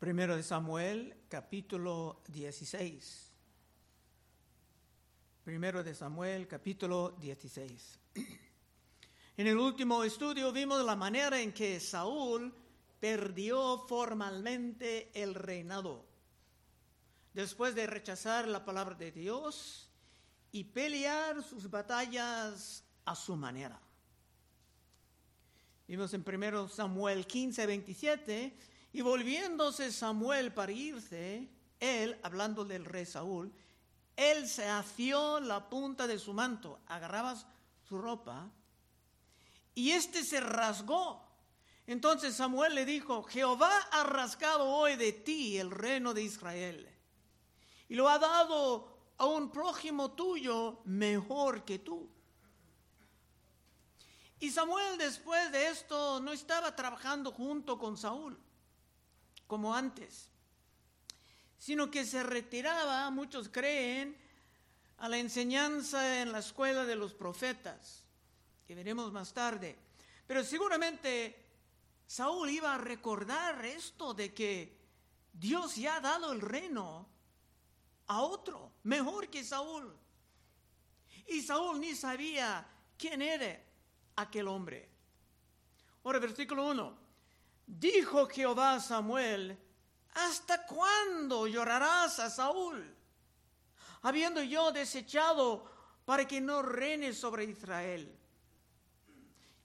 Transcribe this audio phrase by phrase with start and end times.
[0.00, 3.32] Primero de Samuel, capítulo 16.
[5.44, 7.98] Primero de Samuel, capítulo 16.
[9.36, 12.50] En el último estudio vimos la manera en que Saúl
[12.98, 16.06] perdió formalmente el reinado.
[17.34, 19.90] Después de rechazar la palabra de Dios
[20.50, 23.78] y pelear sus batallas a su manera.
[25.86, 28.56] Vimos en 1 Samuel 15, 27,
[28.92, 33.52] y volviéndose Samuel para irse, él, hablando del rey Saúl,
[34.16, 37.36] él se asió la punta de su manto, agarraba
[37.88, 38.50] su ropa,
[39.74, 41.24] y éste se rasgó.
[41.86, 46.88] Entonces Samuel le dijo, Jehová ha rasgado hoy de ti el reino de Israel,
[47.88, 52.10] y lo ha dado a un prójimo tuyo mejor que tú.
[54.40, 58.38] Y Samuel después de esto no estaba trabajando junto con Saúl
[59.50, 60.28] como antes,
[61.58, 64.16] sino que se retiraba, muchos creen,
[64.98, 68.04] a la enseñanza en la escuela de los profetas,
[68.64, 69.76] que veremos más tarde.
[70.24, 71.34] Pero seguramente
[72.06, 74.78] Saúl iba a recordar esto de que
[75.32, 77.08] Dios ya ha dado el reino
[78.06, 79.92] a otro, mejor que Saúl.
[81.26, 82.64] Y Saúl ni sabía
[82.96, 83.60] quién era
[84.14, 84.88] aquel hombre.
[86.04, 86.99] Ahora, versículo 1.
[87.78, 89.56] Dijo Jehová a Samuel,
[90.14, 92.84] ¿hasta cuándo llorarás a Saúl?
[94.02, 95.70] Habiendo yo desechado
[96.04, 98.12] para que no reine sobre Israel.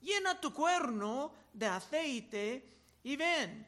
[0.02, 3.68] Llena tu cuerno de aceite y ven,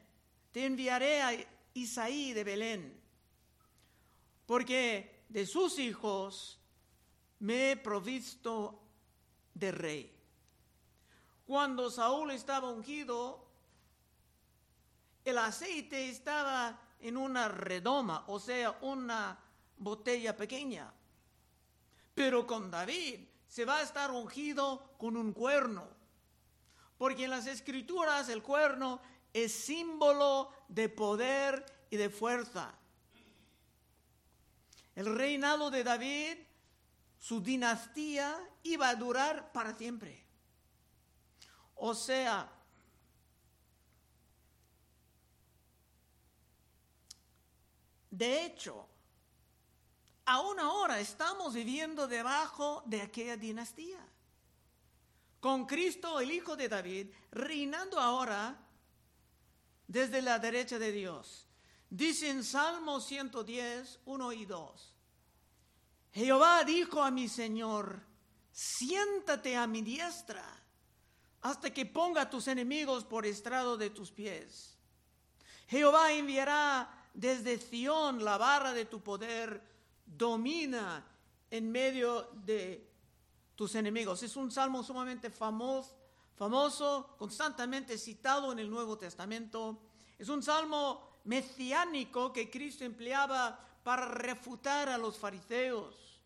[0.51, 1.31] te enviaré a
[1.73, 3.01] Isaí de Belén,
[4.45, 6.59] porque de sus hijos
[7.39, 8.83] me he provisto
[9.55, 10.13] de rey.
[11.47, 13.46] Cuando Saúl estaba ungido,
[15.29, 19.37] el aceite estaba en una redoma, o sea, una
[19.77, 20.91] botella pequeña.
[22.13, 25.87] Pero con David se va a estar ungido con un cuerno,
[26.97, 29.01] porque en las escrituras el cuerno
[29.33, 32.73] es símbolo de poder y de fuerza.
[34.95, 36.37] El reinado de David,
[37.19, 40.25] su dinastía, iba a durar para siempre.
[41.75, 42.49] O sea,
[48.09, 48.87] De hecho,
[50.25, 53.99] aún ahora estamos viviendo debajo de aquella dinastía.
[55.39, 58.57] Con Cristo, el Hijo de David, reinando ahora
[59.87, 61.47] desde la derecha de Dios.
[61.89, 64.93] Dice en Salmo 110, 1 y 2.
[66.11, 68.01] Jehová dijo a mi Señor,
[68.51, 70.43] siéntate a mi diestra
[71.41, 74.77] hasta que ponga a tus enemigos por estrado de tus pies.
[75.67, 79.59] Jehová enviará desde Sión la barra de tu poder
[80.05, 81.03] domina
[81.49, 82.87] en medio de
[83.55, 84.21] tus enemigos.
[84.21, 85.97] Es un salmo sumamente famoso,
[86.35, 89.81] famoso, constantemente citado en el Nuevo Testamento.
[90.19, 96.21] Es un salmo mesiánico que Cristo empleaba para refutar a los fariseos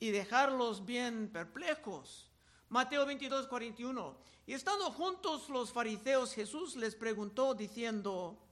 [0.00, 2.30] y dejarlos bien perplejos.
[2.70, 4.16] Mateo 22, 41.
[4.46, 8.47] Y estando juntos los fariseos, Jesús les preguntó diciendo,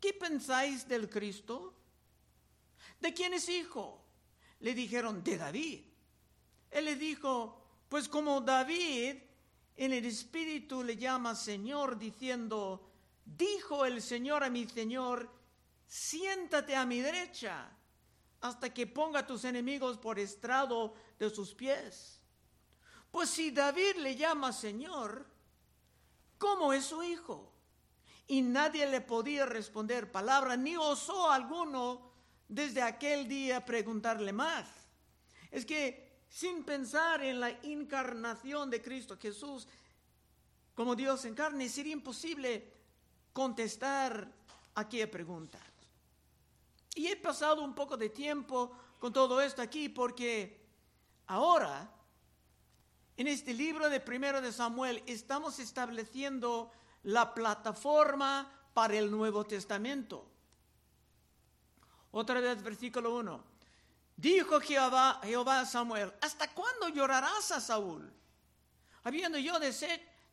[0.00, 1.74] ¿qué pensáis del Cristo?
[3.00, 4.02] ¿De quién es hijo?
[4.60, 5.84] Le dijeron, de David.
[6.70, 9.16] Él le dijo, pues como David
[9.76, 12.90] en el Espíritu le llama Señor, diciendo,
[13.24, 15.30] dijo el Señor a mi Señor,
[15.86, 17.70] siéntate a mi derecha
[18.40, 22.20] hasta que ponga tus enemigos por estrado de sus pies.
[23.10, 25.26] Pues si David le llama Señor,
[26.38, 27.49] ¿cómo es su hijo?
[28.30, 32.12] Y nadie le podía responder palabra, ni osó alguno
[32.46, 34.68] desde aquel día preguntarle más.
[35.50, 39.66] Es que sin pensar en la encarnación de Cristo Jesús
[40.76, 42.72] como Dios en carne, sería imposible
[43.32, 44.30] contestar
[44.76, 45.58] aquella pregunta.
[46.94, 50.68] Y he pasado un poco de tiempo con todo esto aquí porque
[51.26, 51.92] ahora,
[53.16, 56.70] en este libro de primero de Samuel, estamos estableciendo
[57.04, 60.26] la plataforma para el Nuevo Testamento.
[62.12, 63.44] Otra vez, versículo 1.
[64.16, 68.12] Dijo Jehová, Jehová a Samuel, ¿hasta cuándo llorarás a Saúl?
[69.04, 69.58] Habiendo yo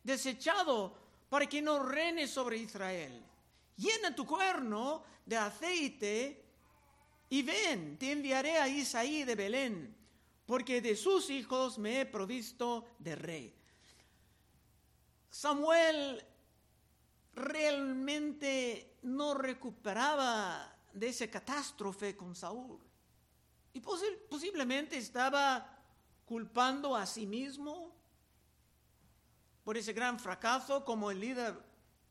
[0.02, 0.94] desechado
[1.28, 3.24] para que no reine sobre Israel.
[3.76, 6.44] Llena tu cuerno de aceite
[7.30, 9.96] y ven, te enviaré a Isaí de Belén,
[10.46, 13.54] porque de sus hijos me he provisto de rey.
[15.30, 16.24] Samuel
[17.38, 22.80] realmente no recuperaba de esa catástrofe con Saúl.
[23.72, 25.78] Y posiblemente estaba
[26.24, 27.94] culpando a sí mismo
[29.64, 31.54] por ese gran fracaso como el líder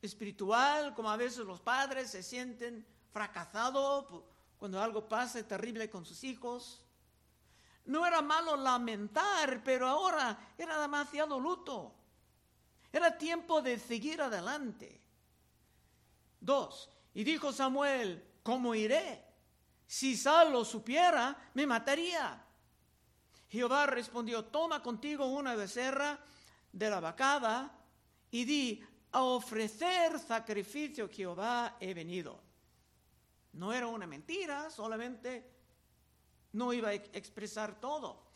[0.01, 4.23] espiritual, como a veces los padres se sienten fracasados
[4.57, 6.83] cuando algo pasa terrible con sus hijos.
[7.85, 11.93] No era malo lamentar, pero ahora era demasiado luto.
[12.91, 15.01] Era tiempo de seguir adelante.
[16.39, 19.23] Dos, y dijo Samuel, ¿cómo iré?
[19.85, 22.43] Si Saul lo supiera, me mataría.
[23.49, 26.19] Jehová respondió, toma contigo una becerra
[26.71, 27.73] de la vacada
[28.29, 32.39] y di, a ofrecer sacrificio Jehová he venido.
[33.53, 35.49] No era una mentira, solamente
[36.53, 38.27] no iba a expresar todo.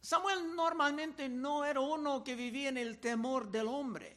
[0.00, 4.16] Samuel normalmente no era uno que vivía en el temor del hombre,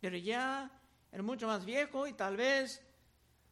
[0.00, 0.70] pero ya
[1.10, 2.82] era mucho más viejo y tal vez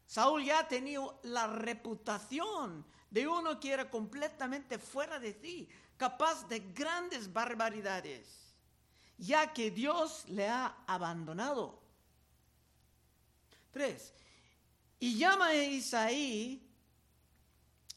[0.06, 6.60] Saúl ya tenía la reputación de uno que era completamente fuera de sí, capaz de
[6.60, 8.54] grandes barbaridades,
[9.18, 11.82] ya que Dios le ha abandonado.
[13.70, 14.12] Tres,
[15.00, 16.62] y llama a Isaí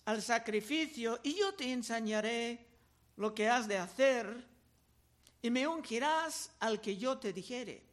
[0.06, 2.66] al sacrificio y yo te enseñaré
[3.16, 4.48] lo que has de hacer
[5.42, 7.89] y me ungirás al que yo te dijere.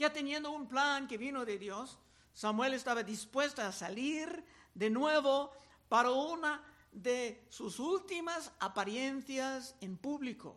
[0.00, 1.98] Ya teniendo un plan que vino de Dios,
[2.32, 4.42] Samuel estaba dispuesto a salir
[4.72, 5.52] de nuevo
[5.90, 10.56] para una de sus últimas apariencias en público.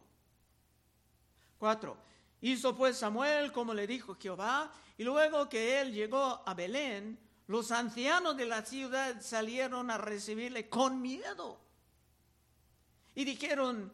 [1.57, 1.97] Cuatro.
[2.39, 7.69] Hizo pues Samuel como le dijo Jehová, y luego que él llegó a Belén, los
[7.73, 11.59] ancianos de la ciudad salieron a recibirle con miedo
[13.13, 13.91] y dijeron,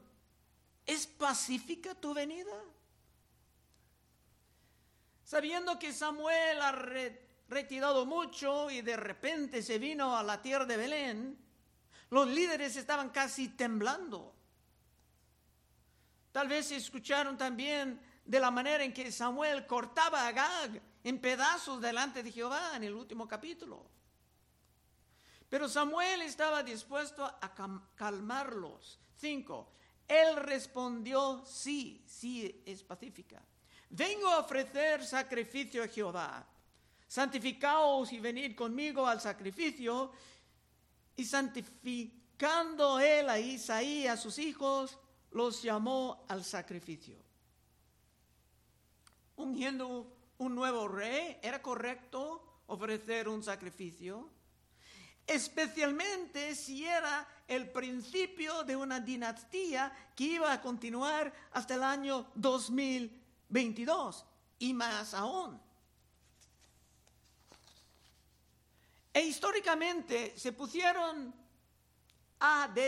[0.85, 2.53] ¿es pacífica tu venida?
[5.29, 6.71] Sabiendo que Samuel ha
[7.49, 11.37] retirado mucho y de repente se vino a la tierra de Belén,
[12.09, 14.33] los líderes estaban casi temblando.
[16.31, 21.79] Tal vez escucharon también de la manera en que Samuel cortaba a Gag en pedazos
[21.79, 23.85] delante de Jehová en el último capítulo.
[25.47, 27.53] Pero Samuel estaba dispuesto a
[27.93, 28.99] calmarlos.
[29.15, 29.73] Cinco,
[30.07, 33.39] él respondió, sí, sí es pacífica.
[33.89, 36.45] Vengo a ofrecer sacrificio a Jehová.
[37.07, 40.11] Santificaos y venid conmigo al sacrificio.
[41.15, 44.97] Y santificando él a Isaí a sus hijos,
[45.31, 47.17] los llamó al sacrificio.
[49.35, 54.29] Ungiendo un nuevo rey, era correcto ofrecer un sacrificio,
[55.25, 62.27] especialmente si era el principio de una dinastía que iba a continuar hasta el año
[63.49, 64.25] 2022
[64.59, 65.59] y más aún.
[69.13, 71.33] E históricamente se pusieron
[72.39, 72.79] AD,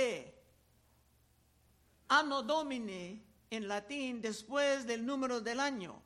[2.10, 6.02] Anno Domini en latín después del número del año.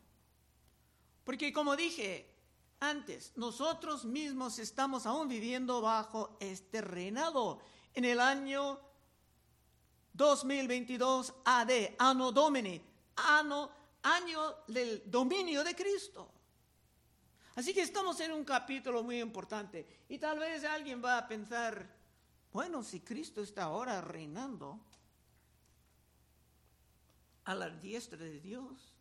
[1.24, 2.32] Porque como dije
[2.80, 7.60] antes, nosotros mismos estamos aún viviendo bajo este reinado.
[7.94, 8.80] En el año
[10.14, 12.82] 2022 AD, Anno Domini,
[14.06, 16.32] año del dominio de Cristo.
[17.56, 21.88] Así que estamos en un capítulo muy importante y tal vez alguien va a pensar,
[22.52, 24.80] bueno, si Cristo está ahora reinando
[27.46, 28.96] a la diestra de Dios,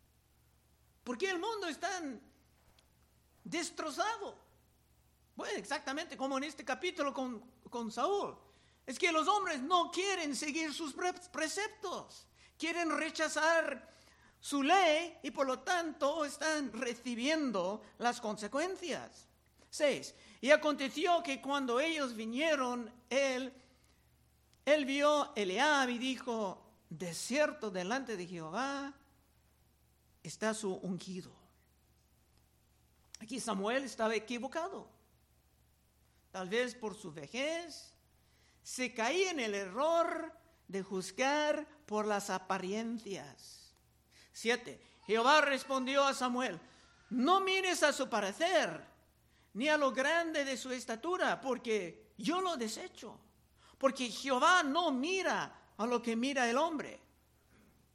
[1.05, 2.03] ¿Por qué el mundo está
[3.45, 4.39] destrozado?
[5.37, 8.37] Bueno, exactamente como en este capítulo con, con Saúl.
[8.87, 10.95] Es que los hombres no quieren seguir sus
[11.31, 12.27] preceptos,
[12.59, 13.94] quieren rechazar
[14.45, 19.27] su ley y por lo tanto están recibiendo las consecuencias.
[19.71, 20.15] 6.
[20.43, 23.55] Y aconteció que cuando ellos vinieron, él,
[24.67, 28.93] él vio Eliab y dijo, desierto delante de Jehová,
[30.23, 31.33] está su ungido.
[33.21, 34.87] Aquí Samuel estaba equivocado.
[36.33, 37.95] Tal vez por su vejez
[38.63, 40.35] se caía en el error
[40.69, 43.64] de juzgar por las apariencias.
[44.35, 44.81] Siete.
[45.07, 46.61] Jehová respondió a Samuel,
[47.11, 48.85] no mires a su parecer,
[49.55, 53.19] ni a lo grande de su estatura, porque yo lo desecho.
[53.79, 57.01] Porque Jehová no mira a lo que mira el hombre.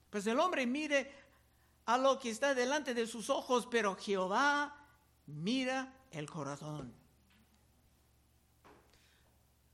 [0.10, 1.14] Pues el hombre mire
[1.86, 4.88] a lo que está delante de sus ojos, pero Jehová
[5.26, 6.94] mira el corazón.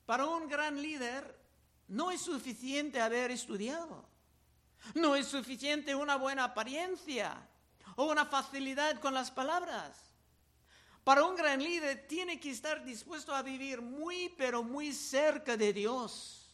[0.07, 1.39] Para un gran líder
[1.89, 4.07] no es suficiente haber estudiado,
[4.93, 7.47] no es suficiente una buena apariencia,
[7.95, 9.97] o una facilidad con las palabras.
[11.03, 15.71] Para un gran líder tiene que estar dispuesto a vivir muy, pero muy cerca de
[15.71, 16.49] Dios,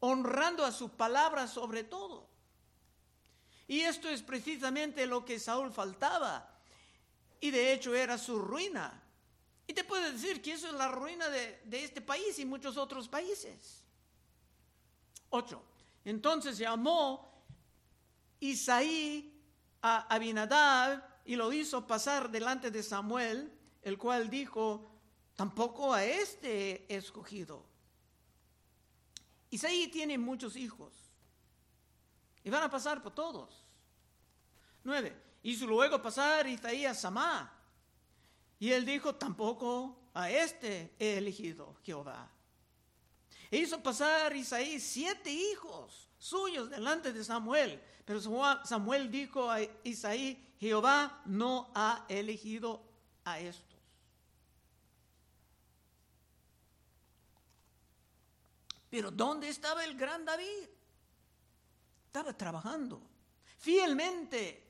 [0.00, 2.28] honrando a su palabra sobre todo.
[3.68, 6.48] Y esto es precisamente lo que Saúl faltaba.
[7.40, 9.02] Y de hecho era su ruina.
[9.66, 12.76] Y te puedo decir que eso es la ruina de, de este país y muchos
[12.76, 13.82] otros países.
[15.30, 15.60] 8.
[16.04, 17.35] Entonces llamó
[18.40, 19.32] Isaí
[19.82, 23.52] a Abinadab y lo hizo pasar delante de Samuel
[23.82, 24.90] el cual dijo,
[25.36, 27.64] tampoco a este he escogido.
[29.50, 30.92] Isaí tiene muchos hijos
[32.42, 33.64] y van a pasar por todos.
[34.82, 37.52] Nueve, hizo luego pasar Isaí a Samá
[38.58, 42.30] y él dijo, tampoco a este he elegido Jehová.
[43.50, 48.20] E hizo pasar Isaí siete hijos suyos delante de Samuel, pero
[48.64, 52.82] Samuel dijo a Isaí, Jehová no ha elegido
[53.24, 53.64] a estos.
[58.88, 60.68] Pero ¿dónde estaba el gran David?
[62.06, 63.02] Estaba trabajando
[63.58, 64.66] fielmente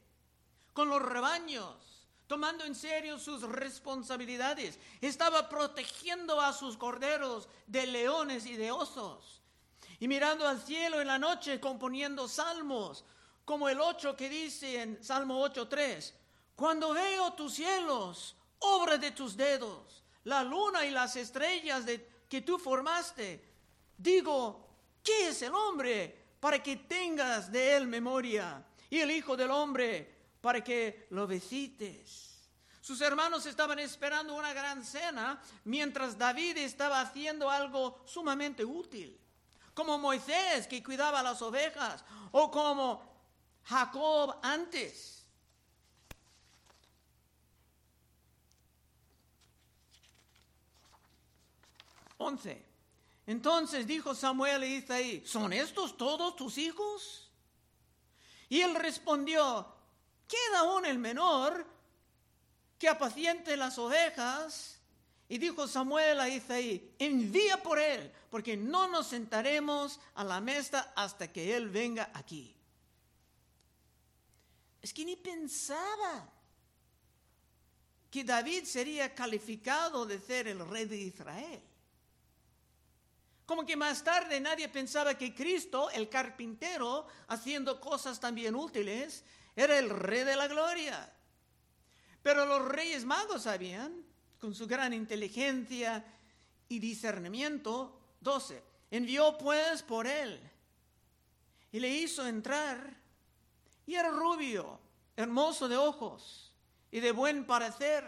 [0.72, 1.95] con los rebaños,
[2.26, 4.78] tomando en serio sus responsabilidades.
[5.00, 9.42] Estaba protegiendo a sus corderos de leones y de osos.
[9.98, 13.04] Y mirando al cielo en la noche, componiendo salmos,
[13.44, 16.12] como el 8 que dice en Salmo 8.3,
[16.54, 21.84] cuando veo tus cielos, obra de tus dedos, la luna y las estrellas
[22.28, 23.56] que tú formaste,
[23.96, 24.68] Digo,
[25.02, 28.62] ¿qué es el hombre para que tengas de él memoria?
[28.90, 30.15] Y el Hijo del Hombre
[30.46, 32.38] para que lo visites.
[32.80, 39.20] Sus hermanos estaban esperando una gran cena mientras David estaba haciendo algo sumamente útil.
[39.74, 43.02] Como Moisés que cuidaba las ovejas o como
[43.64, 45.26] Jacob antes.
[52.18, 52.64] Once.
[53.26, 57.32] Entonces dijo Samuel y Isaí, ¿son estos todos tus hijos?
[58.48, 59.75] Y él respondió,
[60.28, 61.66] queda aún el menor
[62.78, 64.80] que apaciente las ovejas.
[65.28, 70.92] Y dijo Samuel a Isaí, envía por él, porque no nos sentaremos a la mesa
[70.94, 72.54] hasta que él venga aquí.
[74.80, 76.30] Es que ni pensaba
[78.08, 81.60] que David sería calificado de ser el rey de Israel.
[83.44, 89.24] Como que más tarde nadie pensaba que Cristo, el carpintero, haciendo cosas también útiles,
[89.56, 91.12] era el rey de la gloria.
[92.22, 94.04] Pero los reyes magos sabían,
[94.38, 96.04] con su gran inteligencia
[96.68, 100.38] y discernimiento, 12, envió pues por él
[101.72, 102.96] y le hizo entrar
[103.86, 104.78] y era rubio,
[105.16, 106.52] hermoso de ojos
[106.90, 108.04] y de buen parecer.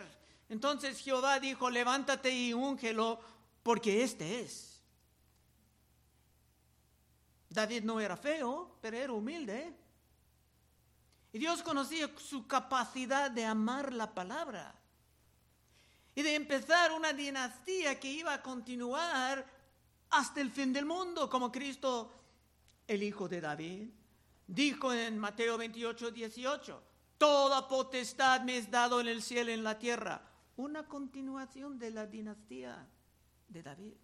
[0.49, 3.21] Entonces Jehová dijo, levántate y úngelo,
[3.63, 4.83] porque este es.
[7.49, 9.75] David no era feo, pero era humilde.
[11.33, 14.75] Y Dios conocía su capacidad de amar la palabra
[16.15, 19.47] y de empezar una dinastía que iba a continuar
[20.11, 22.13] hasta el fin del mundo, como Cristo,
[22.87, 23.91] el Hijo de David,
[24.47, 26.83] dijo en Mateo 28, 18,
[27.19, 30.23] Toda potestad me es dado en el cielo y en la tierra.
[30.57, 32.89] Una continuación de la dinastía
[33.49, 33.95] de David.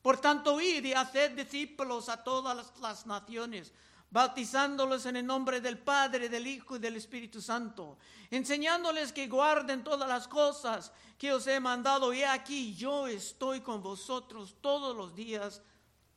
[0.00, 3.72] Por tanto, id y haced discípulos a todas las, naciones,
[4.14, 7.98] bautizándolos en el nombre del Padre, del Hijo y del Espíritu Santo,
[8.30, 12.14] enseñándoles que guarden todas las cosas que os he mandado.
[12.14, 15.60] Y aquí yo estoy con vosotros todos los días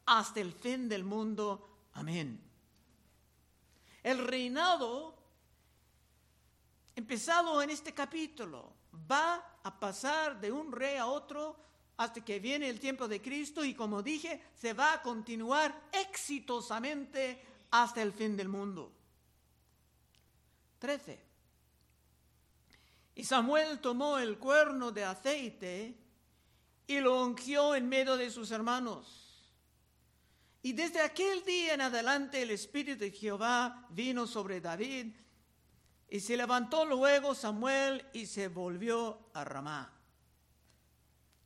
[0.06, 1.88] hasta el fin del mundo.
[1.94, 2.40] Amén.
[4.04, 5.18] El reinado,
[6.96, 8.74] empezado en este capítulo,
[9.12, 11.58] va a pasar de un rey a otro
[11.98, 17.57] hasta que viene el tiempo de Cristo y como dije, se va a continuar exitosamente
[17.72, 18.94] hasta el fin del mundo.
[20.80, 21.28] 13.
[23.16, 25.98] Y Samuel tomó el cuerno de aceite
[26.86, 29.28] y lo ungió en medio de sus hermanos.
[30.62, 35.16] Y desde aquel día en adelante el Espíritu de Jehová vino sobre David
[36.10, 39.94] y se levantó luego Samuel y se volvió a Ramá.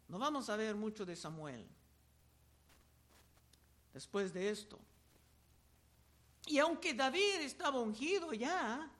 [0.07, 1.67] No vamos a ver mucho de Samuel
[3.93, 4.79] después de esto.
[6.51, 8.91] Y aunque David estaba ungido ya,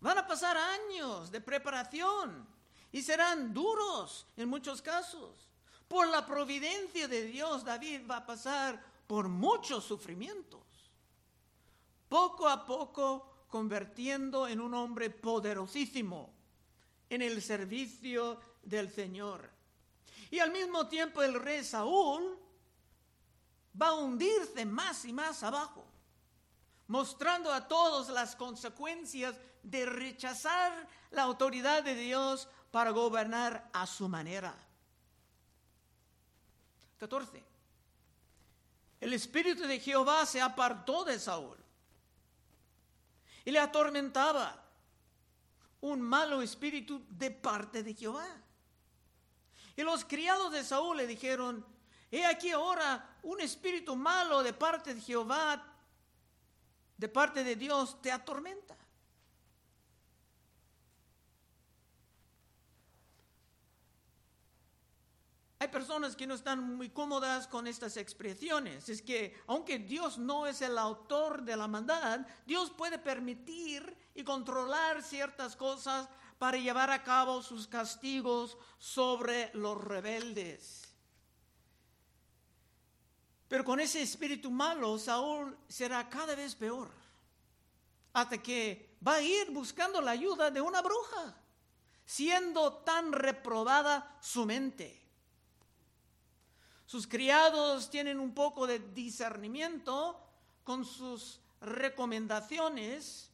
[0.00, 2.48] van a pasar años de preparación
[2.90, 5.50] y serán duros en muchos casos.
[5.86, 10.62] Por la providencia de Dios, David va a pasar por muchos sufrimientos.
[12.08, 16.32] Poco a poco convirtiendo en un hombre poderosísimo
[17.10, 19.50] en el servicio del Señor.
[20.30, 22.38] Y al mismo tiempo el rey Saúl
[23.80, 25.91] va a hundirse más y más abajo,
[26.86, 34.08] mostrando a todos las consecuencias de rechazar la autoridad de Dios para gobernar a su
[34.08, 34.54] manera.
[36.98, 37.44] 14.
[39.00, 41.56] El espíritu de Jehová se apartó de Saúl
[43.44, 44.62] y le atormentaba
[45.80, 48.28] un malo espíritu de parte de Jehová.
[49.74, 51.66] Y los criados de Saúl le dijeron,
[52.10, 55.71] he aquí ahora un espíritu malo de parte de Jehová,
[57.02, 58.76] de parte de Dios, te atormenta.
[65.58, 68.88] Hay personas que no están muy cómodas con estas expresiones.
[68.88, 74.22] Es que aunque Dios no es el autor de la maldad, Dios puede permitir y
[74.22, 80.81] controlar ciertas cosas para llevar a cabo sus castigos sobre los rebeldes.
[83.52, 86.90] Pero con ese espíritu malo, Saúl será cada vez peor,
[88.14, 91.36] hasta que va a ir buscando la ayuda de una bruja,
[92.06, 95.06] siendo tan reprobada su mente.
[96.86, 100.18] Sus criados tienen un poco de discernimiento
[100.64, 103.30] con sus recomendaciones.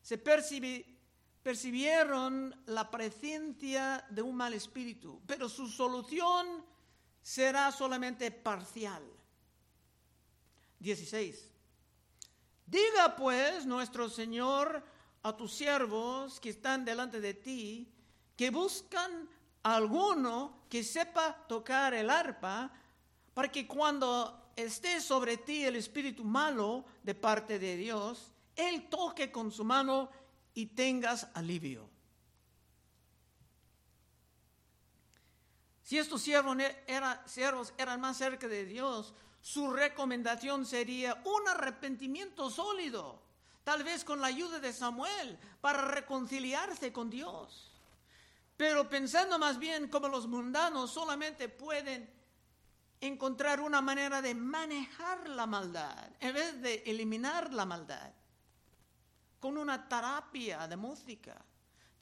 [0.00, 0.16] Se
[1.42, 6.64] percibieron la presencia de un mal espíritu, pero su solución
[7.22, 9.02] será solamente parcial.
[10.80, 11.50] 16.
[12.66, 14.84] Diga pues nuestro Señor
[15.22, 17.92] a tus siervos que están delante de ti,
[18.36, 19.28] que buscan
[19.62, 22.70] alguno que sepa tocar el arpa,
[23.34, 29.30] para que cuando esté sobre ti el espíritu malo de parte de Dios, Él toque
[29.30, 30.10] con su mano
[30.54, 31.88] y tengas alivio.
[35.88, 43.22] Si estos siervos, eran más cerca de Dios, su recomendación sería un arrepentimiento sólido,
[43.64, 47.72] tal vez con la ayuda de Samuel, para reconciliarse con Dios.
[48.54, 52.06] Pero pensando más bien como los mundanos solamente pueden
[53.00, 58.12] encontrar una manera de manejar la maldad en vez de eliminar la maldad
[59.40, 61.42] con una terapia de música.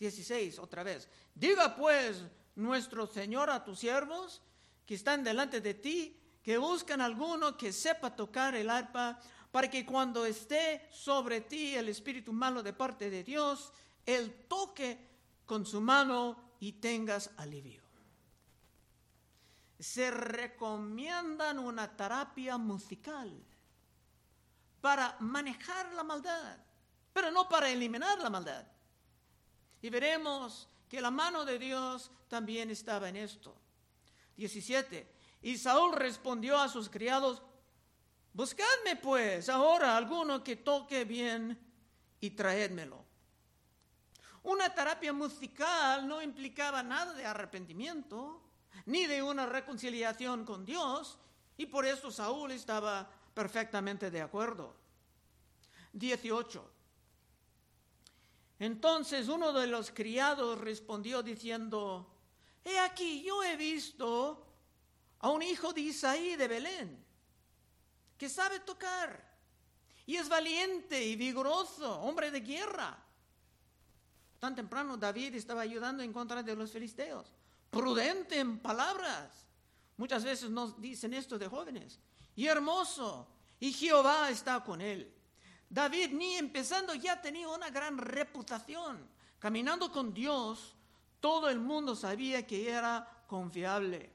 [0.00, 1.08] 16, otra vez.
[1.32, 2.24] Diga pues
[2.56, 4.42] nuestro Señor a tus siervos
[4.84, 9.18] que están delante de ti, que buscan alguno que sepa tocar el arpa,
[9.50, 13.72] para que cuando esté sobre ti el espíritu malo de parte de Dios,
[14.04, 14.98] él toque
[15.46, 17.82] con su mano y tengas alivio.
[19.78, 23.32] Se recomiendan una terapia musical
[24.80, 26.58] para manejar la maldad,
[27.12, 28.66] pero no para eliminar la maldad.
[29.82, 33.54] Y veremos que la mano de Dios también estaba en esto.
[34.36, 35.06] 17.
[35.42, 37.42] Y Saúl respondió a sus criados,
[38.32, 41.58] buscadme pues ahora alguno que toque bien
[42.20, 43.04] y traédmelo.
[44.42, 48.42] Una terapia musical no implicaba nada de arrepentimiento,
[48.86, 51.18] ni de una reconciliación con Dios,
[51.56, 54.74] y por eso Saúl estaba perfectamente de acuerdo.
[55.92, 56.75] 18.
[58.58, 62.10] Entonces uno de los criados respondió diciendo,
[62.64, 64.46] He aquí, yo he visto
[65.18, 67.04] a un hijo de Isaí de Belén,
[68.16, 69.34] que sabe tocar,
[70.06, 73.06] y es valiente y vigoroso, hombre de guerra
[74.38, 77.32] Tan temprano David estaba ayudando en contra de los filisteos.
[77.70, 79.46] Prudente en palabras.
[79.96, 81.98] Muchas veces nos dicen esto de jóvenes.
[82.34, 83.28] Y hermoso.
[83.58, 85.12] Y Jehová está con él.
[85.68, 89.08] David ni empezando ya tenía una gran reputación.
[89.38, 90.74] Caminando con Dios,
[91.20, 94.10] todo el mundo sabía que era confiable.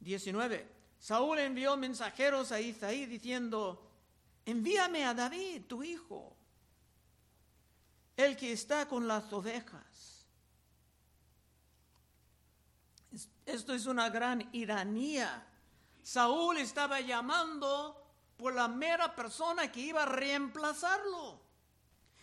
[0.00, 0.76] 19.
[0.98, 3.90] Saúl envió mensajeros a Isaí diciendo,
[4.46, 6.38] envíame a David, tu hijo
[8.18, 10.26] el que está con las ovejas.
[13.46, 15.46] Esto es una gran iranía.
[16.02, 18.07] Saúl estaba llamando
[18.38, 21.42] por la mera persona que iba a reemplazarlo.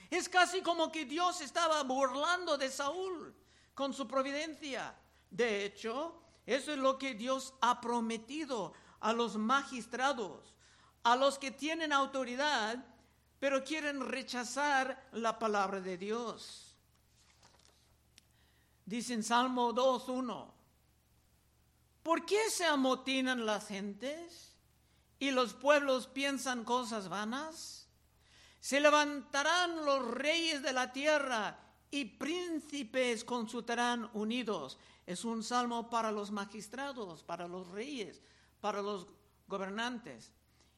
[0.09, 3.35] Es casi como que Dios estaba burlando de Saúl
[3.75, 4.95] con su providencia.
[5.29, 10.55] De hecho, eso es lo que Dios ha prometido a los magistrados,
[11.03, 12.83] a los que tienen autoridad
[13.39, 16.75] pero quieren rechazar la palabra de Dios.
[18.85, 20.51] Dice en Salmo 2.1,
[22.01, 24.54] ¿por qué se amotinan las gentes
[25.19, 27.87] y los pueblos piensan cosas vanas?
[28.59, 31.59] Se levantarán los reyes de la tierra
[31.91, 34.77] y príncipes consultarán unidos.
[35.05, 38.21] Es un salmo para los magistrados, para los reyes,
[38.59, 39.07] para los
[39.47, 40.31] gobernantes.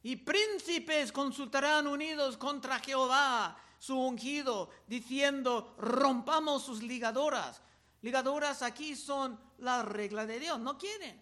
[0.03, 7.61] Y príncipes consultarán unidos contra Jehová, su ungido, diciendo, rompamos sus ligadoras.
[8.01, 11.21] Ligadoras aquí son la regla de Dios, no quieren.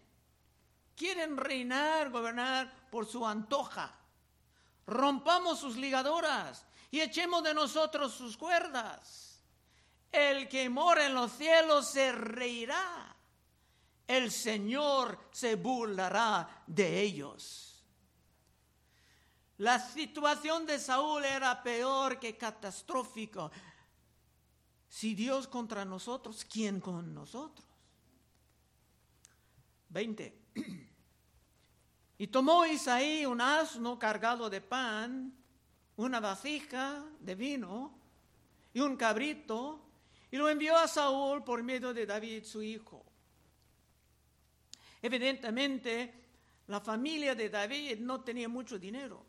[0.95, 3.93] Quieren reinar, gobernar por su antoja.
[4.87, 9.43] Rompamos sus ligadoras y echemos de nosotros sus cuerdas.
[10.09, 13.13] El que mora en los cielos se reirá.
[14.07, 17.83] El Señor se burlará de ellos.
[19.57, 23.51] La situación de Saúl era peor que catastrófico.
[24.87, 27.67] Si Dios contra nosotros, ¿quién con nosotros?
[29.89, 30.45] 20.
[32.17, 35.33] Y tomó Isaí un asno cargado de pan,
[35.97, 37.93] una vasija de vino
[38.73, 39.81] y un cabrito,
[40.31, 43.05] y lo envió a Saúl por medio de David, su hijo.
[45.01, 46.13] Evidentemente,
[46.67, 49.23] la familia de David no tenía mucho dinero.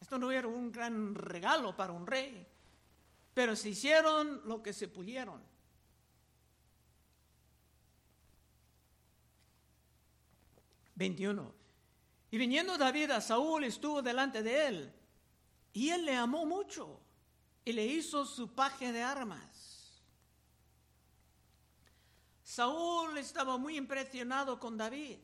[0.00, 2.46] Esto no era un gran regalo para un rey,
[3.34, 5.42] pero se hicieron lo que se pudieron.
[10.96, 11.54] 21.
[12.30, 14.92] Y viniendo David a Saúl estuvo delante de él,
[15.72, 17.00] y él le amó mucho,
[17.64, 20.02] y le hizo su paje de armas.
[22.42, 25.18] Saúl estaba muy impresionado con David.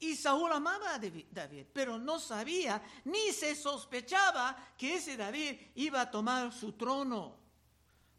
[0.00, 6.00] Y Saúl amaba a David, pero no sabía ni se sospechaba que ese David iba
[6.00, 7.36] a tomar su trono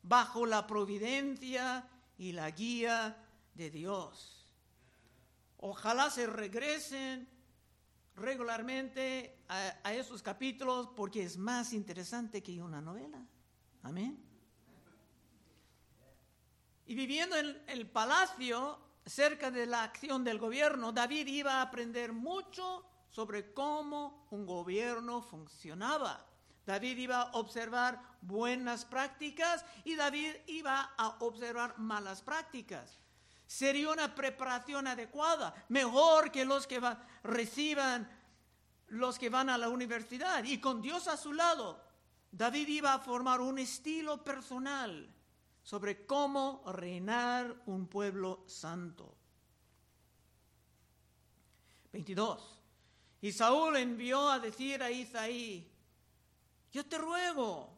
[0.03, 3.17] bajo la providencia y la guía
[3.55, 4.40] de Dios.
[5.61, 7.29] Ojalá se regresen
[8.15, 13.23] regularmente a, esos capítulos porque es más interesante que una novela.
[13.83, 14.19] Amén.
[16.87, 22.11] Y viviendo en el palacio, cerca de la acción del gobierno, David iba a aprender
[22.11, 26.25] mucho sobre cómo un gobierno funcionaba.
[26.65, 32.99] David iba a observar buenas prácticas y David iba a observar malas prácticas
[33.51, 36.79] sería una preparación adecuada, mejor que los que
[37.21, 38.09] reciban
[38.87, 40.45] los que van a la universidad.
[40.45, 41.83] Y con Dios a su lado,
[42.31, 45.13] David iba a formar un estilo personal
[45.63, 49.17] sobre cómo reinar un pueblo santo.
[51.91, 52.57] 22.
[53.19, 55.69] Y Saúl envió a decir a Isaí,
[56.71, 57.77] yo te ruego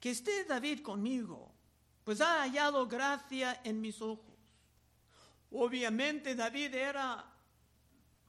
[0.00, 1.54] que esté David conmigo,
[2.02, 4.33] pues ha hallado gracia en mis ojos.
[5.56, 7.24] Obviamente David era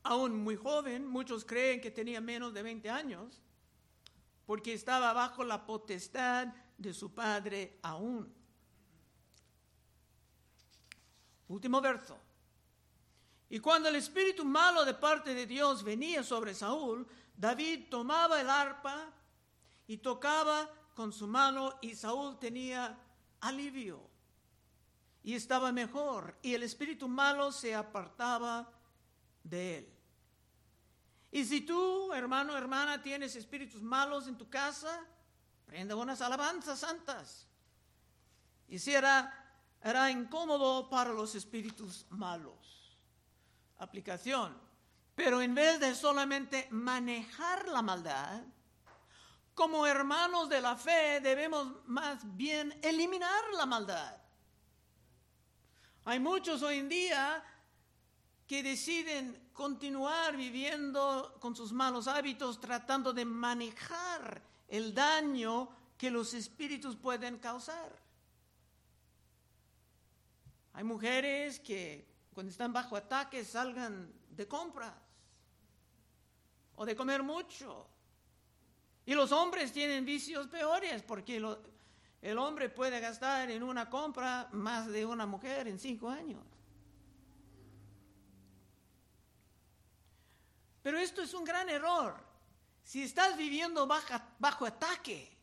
[0.03, 3.41] aún muy joven, muchos creen que tenía menos de 20 años,
[4.45, 8.31] porque estaba bajo la potestad de su padre aún.
[11.47, 12.15] Último verso.
[13.49, 18.49] Y cuando el espíritu malo de parte de Dios venía sobre Saúl, David tomaba el
[18.51, 19.11] arpa
[19.87, 22.95] y tocaba con su mano y Saúl tenía
[23.41, 24.14] alivio
[25.25, 28.71] y estaba mejor y el espíritu malo se apartaba
[29.43, 29.93] de él.
[31.31, 35.03] Y si tú, hermano, hermana, tienes espíritus malos en tu casa,
[35.65, 37.47] prenda unas alabanzas santas.
[38.67, 39.33] Y si era,
[39.81, 42.95] era incómodo para los espíritus malos.
[43.79, 44.55] Aplicación.
[45.15, 48.43] Pero en vez de solamente manejar la maldad,
[49.55, 54.24] como hermanos de la fe debemos más bien eliminar la maldad.
[56.07, 57.43] Hay muchos hoy en día
[58.45, 66.35] que deciden continuar viviendo con sus malos hábitos, tratando de manejar el daño que los
[66.35, 67.91] espíritus pueden causar.
[70.73, 74.93] Hay mujeres que cuando están bajo ataque salgan de compras
[76.75, 77.87] o de comer mucho.
[79.07, 81.39] Y los hombres tienen vicios peores porque
[82.25, 86.43] el hombre puede gastar en una compra más de una mujer en cinco años.
[90.81, 92.15] Pero esto es un gran error.
[92.83, 95.37] Si estás viviendo bajo, ataque,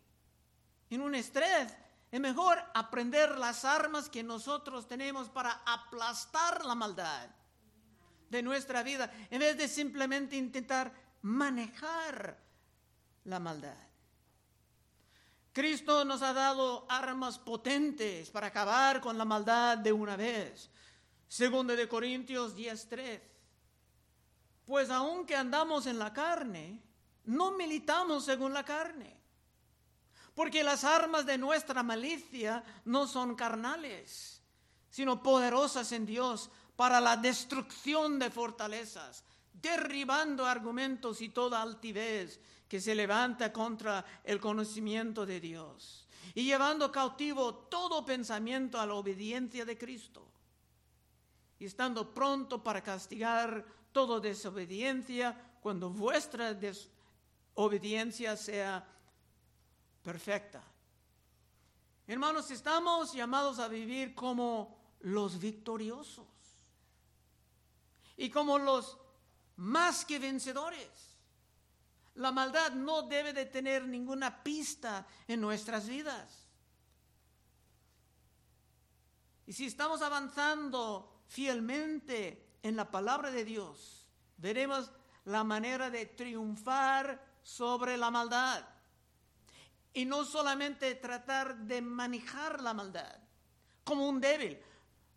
[0.90, 1.72] en un estrés,
[2.10, 7.28] es mejor aprender las armas que nosotros tenemos para aplastar la maldad
[8.28, 10.92] de nuestra vida, en vez de simplemente intentar
[11.22, 12.36] manejar
[13.22, 13.91] la maldad.
[15.52, 20.70] Cristo nos ha dado armas potentes para acabar con la maldad de una vez.
[21.28, 23.20] Segundo de Corintios 10:3.
[24.64, 26.80] Pues aunque andamos en la carne,
[27.24, 29.20] no militamos según la carne,
[30.34, 34.40] porque las armas de nuestra malicia no son carnales,
[34.88, 42.40] sino poderosas en Dios para la destrucción de fortalezas, derribando argumentos y toda altivez
[42.72, 48.94] que se levanta contra el conocimiento de Dios y llevando cautivo todo pensamiento a la
[48.94, 50.26] obediencia de Cristo
[51.58, 56.58] y estando pronto para castigar toda desobediencia cuando vuestra
[57.52, 58.82] obediencia sea
[60.02, 60.64] perfecta.
[62.06, 66.24] Hermanos, estamos llamados a vivir como los victoriosos
[68.16, 68.96] y como los
[69.56, 71.11] más que vencedores.
[72.14, 76.46] La maldad no debe de tener ninguna pista en nuestras vidas.
[79.46, 84.90] Y si estamos avanzando fielmente en la palabra de Dios, veremos
[85.24, 88.64] la manera de triunfar sobre la maldad.
[89.94, 93.18] Y no solamente tratar de manejar la maldad
[93.84, 94.58] como un débil,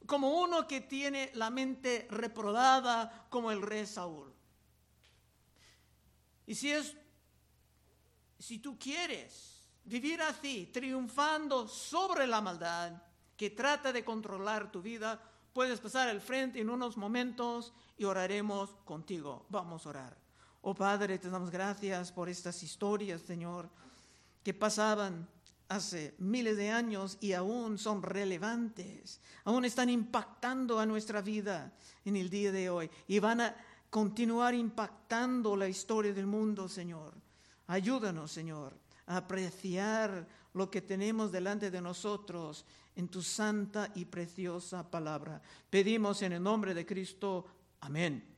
[0.05, 4.34] como uno que tiene la mente reprobada como el rey Saúl.
[6.47, 6.95] Y si es,
[8.39, 13.01] si tú quieres vivir así, triunfando sobre la maldad
[13.38, 15.21] que trata de controlar tu vida,
[15.53, 19.45] puedes pasar al frente en unos momentos y oraremos contigo.
[19.49, 20.17] Vamos a orar.
[20.62, 23.69] Oh Padre, te damos gracias por estas historias, Señor,
[24.43, 25.27] que pasaban
[25.67, 32.15] hace miles de años y aún son relevantes, aún están impactando a nuestra vida en
[32.15, 33.55] el día de hoy y van a
[33.95, 37.13] continuar impactando la historia del mundo, Señor.
[37.67, 42.65] Ayúdanos, Señor, a apreciar lo que tenemos delante de nosotros
[42.97, 45.41] en tu santa y preciosa palabra.
[45.69, 47.45] Pedimos en el nombre de Cristo.
[47.79, 48.35] Amén.